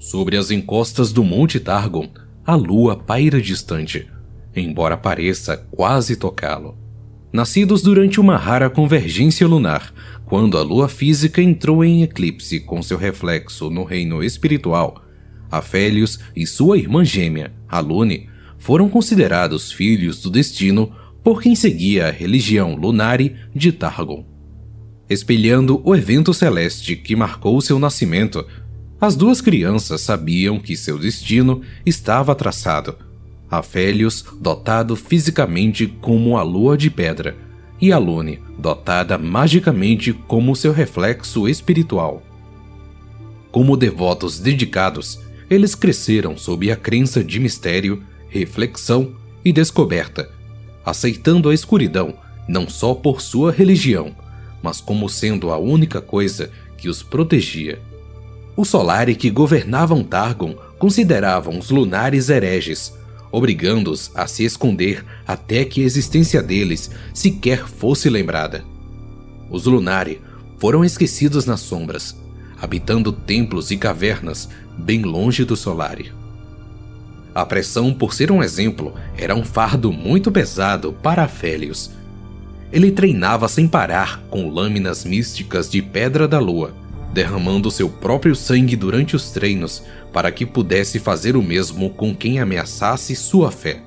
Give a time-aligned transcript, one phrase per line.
[0.00, 2.08] Sobre as encostas do Monte Targon,
[2.46, 4.08] a lua paira distante,
[4.56, 6.74] embora pareça quase tocá-lo.
[7.30, 9.92] Nascidos durante uma rara convergência lunar,
[10.24, 15.04] quando a lua física entrou em eclipse com seu reflexo no reino espiritual,
[15.50, 18.26] Afélios e sua irmã gêmea, Alune,
[18.56, 20.90] foram considerados filhos do destino
[21.22, 24.24] por quem seguia a religião Lunari de Targon.
[25.10, 28.46] Espelhando o evento celeste que marcou seu nascimento,
[29.00, 32.96] as duas crianças sabiam que seu destino estava traçado.
[33.50, 37.36] Afélios, dotado fisicamente como a lua de pedra,
[37.80, 42.22] e Alune, dotada magicamente como seu reflexo espiritual.
[43.50, 50.30] Como devotos dedicados, eles cresceram sob a crença de mistério, reflexão e descoberta,
[50.84, 52.14] aceitando a escuridão
[52.46, 54.14] não só por sua religião,
[54.62, 57.80] mas como sendo a única coisa que os protegia.
[58.60, 62.92] Os Solari que governavam Targon consideravam os lunares hereges,
[63.32, 68.62] obrigando-os a se esconder até que a existência deles sequer fosse lembrada.
[69.48, 70.20] Os Lunari
[70.58, 72.14] foram esquecidos nas sombras,
[72.60, 76.12] habitando templos e cavernas bem longe do Solari.
[77.34, 81.92] A pressão por ser um exemplo era um fardo muito pesado para Afélios.
[82.70, 86.74] Ele treinava sem parar com lâminas místicas de pedra da lua,
[87.12, 92.38] derramando seu próprio sangue durante os treinos para que pudesse fazer o mesmo com quem
[92.38, 93.82] ameaçasse sua fé.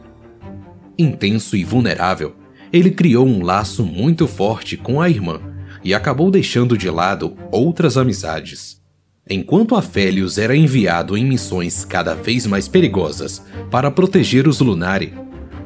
[0.98, 2.36] Intenso e vulnerável,
[2.72, 5.42] ele criou um laço muito forte com a irmã
[5.84, 8.82] e acabou deixando de lado outras amizades.
[9.30, 15.14] Enquanto Afélios era enviado em missões cada vez mais perigosas para proteger os Lunari,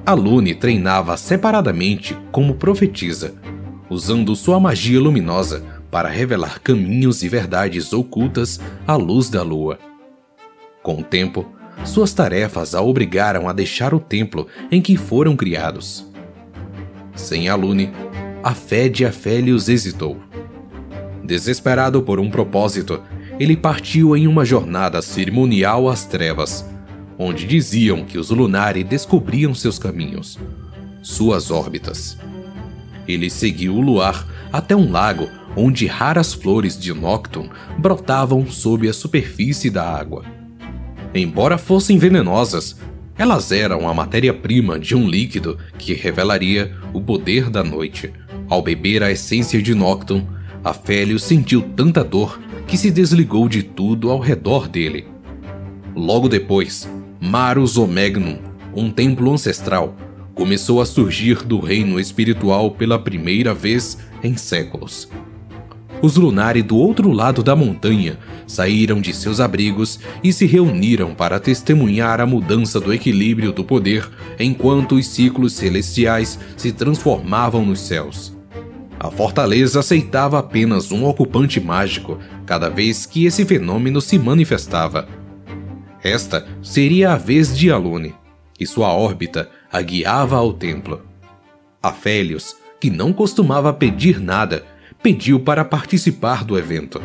[0.05, 3.35] Alune treinava separadamente como profetisa,
[3.89, 9.79] usando sua magia luminosa para revelar caminhos e verdades ocultas à luz da lua.
[10.83, 11.45] Com o tempo,
[11.85, 16.05] suas tarefas a obrigaram a deixar o templo em que foram criados.
[17.15, 17.91] Sem Alune,
[18.43, 20.17] a fé de Afélios hesitou.
[21.23, 23.01] Desesperado por um propósito,
[23.39, 26.65] ele partiu em uma jornada cerimonial às trevas,
[27.17, 30.39] onde diziam que os Lunari descobriam seus caminhos,
[31.01, 32.17] suas órbitas.
[33.07, 38.93] Ele seguiu o luar até um lago onde raras flores de Noctum brotavam sob a
[38.93, 40.23] superfície da água.
[41.15, 42.77] Embora fossem venenosas,
[43.17, 48.13] elas eram a matéria-prima de um líquido que revelaria o poder da noite.
[48.47, 50.27] Ao beber a essência de Noctum,
[50.63, 55.07] Afélio sentiu tanta dor que se desligou de tudo ao redor dele.
[55.95, 56.87] Logo depois,
[57.19, 58.37] Marus Omegnum,
[58.75, 59.95] um templo ancestral,
[60.35, 65.09] começou a surgir do reino espiritual pela primeira vez em séculos.
[66.01, 71.39] Os Lunari do outro lado da montanha saíram de seus abrigos e se reuniram para
[71.39, 74.07] testemunhar a mudança do equilíbrio do poder
[74.39, 78.37] enquanto os ciclos celestiais se transformavam nos céus.
[78.99, 85.07] A fortaleza aceitava apenas um ocupante mágico cada vez que esse fenômeno se manifestava.
[86.03, 88.15] Esta seria a vez de Alune,
[88.59, 91.01] e sua órbita a guiava ao templo.
[91.81, 94.63] Afélios, que não costumava pedir nada,
[95.01, 97.01] pediu para participar do evento.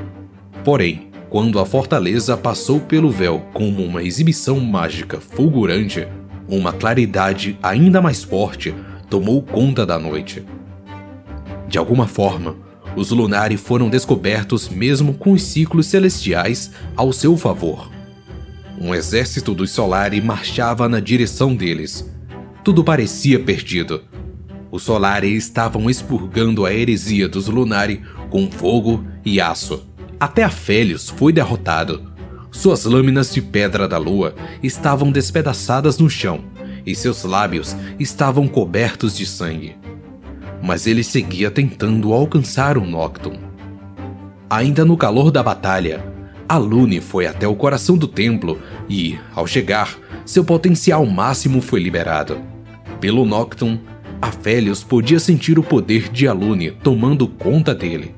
[0.64, 6.06] Porém, quando a fortaleza passou pelo véu como uma exibição mágica fulgurante,
[6.48, 8.75] uma claridade ainda mais forte
[9.08, 10.44] tomou conta da noite.
[11.69, 12.56] De alguma forma,
[12.94, 17.91] os Lunari foram descobertos mesmo com os ciclos celestiais ao seu favor.
[18.78, 22.10] Um exército dos Solari marchava na direção deles.
[22.62, 24.02] Tudo parecia perdido.
[24.72, 29.87] Os Solari estavam expurgando a heresia dos Lunari com fogo e aço.
[30.19, 32.10] Até Afélios foi derrotado.
[32.50, 36.44] Suas lâminas de pedra da lua estavam despedaçadas no chão
[36.84, 39.77] e seus lábios estavam cobertos de sangue
[40.62, 43.37] mas ele seguia tentando alcançar o Noctum.
[44.49, 46.05] Ainda no calor da batalha,
[46.49, 48.58] Alune foi até o coração do templo
[48.88, 52.41] e, ao chegar, seu potencial máximo foi liberado.
[53.00, 53.79] Pelo Noctum,
[54.22, 58.14] Afélios podia sentir o poder de Alune tomando conta dele,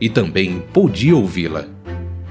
[0.00, 1.66] e também podia ouvi-la.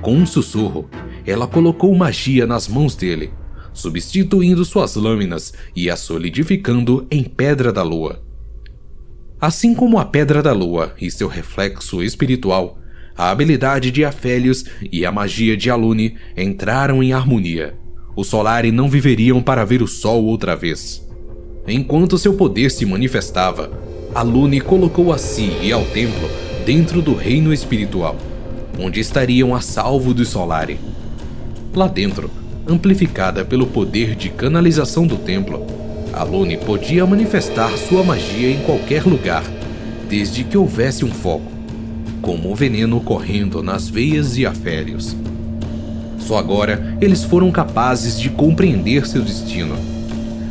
[0.01, 0.89] Com um sussurro,
[1.23, 3.31] ela colocou magia nas mãos dele,
[3.71, 8.23] substituindo suas lâminas e a solidificando em pedra da lua.
[9.39, 12.79] Assim como a Pedra da Lua e seu reflexo espiritual,
[13.17, 17.75] a habilidade de Afélios e a magia de Alune entraram em harmonia.
[18.15, 21.10] Os Solari não viveriam para ver o Sol outra vez.
[21.67, 23.69] Enquanto seu poder se manifestava,
[24.15, 26.27] Alune colocou a si e ao templo
[26.65, 28.15] dentro do reino espiritual,
[28.79, 30.79] onde estariam a salvo dos Solari.
[31.73, 32.31] Lá dentro,
[32.67, 35.65] amplificada pelo poder de canalização do templo,
[36.13, 39.43] Alune podia manifestar sua magia em qualquer lugar,
[40.09, 41.51] desde que houvesse um foco,
[42.21, 45.15] como o veneno correndo nas veias de Aférios.
[46.19, 50.00] Só agora eles foram capazes de compreender seu destino.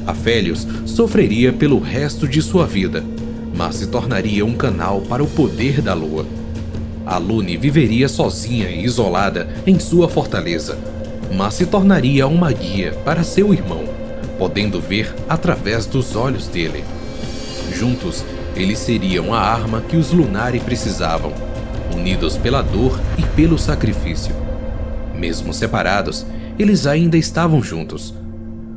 [0.06, 3.04] Afélios sofreria pelo resto de sua vida,
[3.54, 6.26] mas se tornaria um canal para o poder da lua.
[7.06, 10.78] Alune viveria sozinha e isolada em sua fortaleza,
[11.36, 13.84] mas se tornaria uma guia para seu irmão,
[14.38, 16.84] podendo ver através dos olhos dele.
[17.74, 18.24] Juntos,
[18.56, 21.32] eles seriam a arma que os Lunari precisavam,
[21.94, 24.34] unidos pela dor e pelo sacrifício.
[25.14, 26.26] Mesmo separados,
[26.58, 28.14] eles ainda estavam juntos.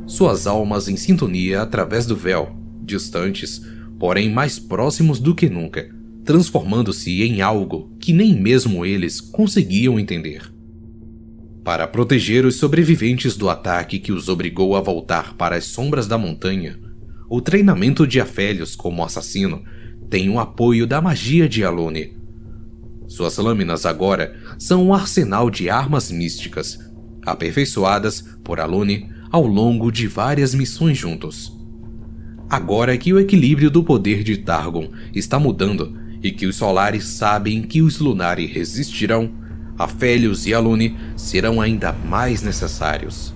[0.06, 3.62] Suas almas em sintonia através do véu, distantes,
[3.98, 5.88] porém mais próximos do que nunca,
[6.24, 10.52] transformando-se em algo que nem mesmo eles conseguiam entender.
[11.64, 16.18] Para proteger os sobreviventes do ataque que os obrigou a voltar para as sombras da
[16.18, 16.78] montanha,
[17.30, 19.64] o treinamento de Afélios como assassino
[20.10, 22.18] tem o apoio da magia de Alone.
[23.08, 26.78] Suas lâminas agora são um arsenal de armas místicas,
[27.24, 31.52] aperfeiçoadas por Alone ao longo de várias missões juntos.
[32.48, 37.60] Agora que o equilíbrio do poder de Targon está mudando e que os Solares sabem
[37.62, 39.32] que os Lunari resistirão,
[39.76, 43.34] Afélios e Alune serão ainda mais necessários.